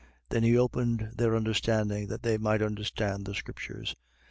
[0.29, 0.29] 24:45.
[0.29, 3.95] Then he opened their understanding, that they might understand the scriptures.